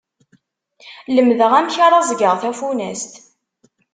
[1.15, 3.13] Lemdeɣ amek ara ẓẓgeɣ tafunast.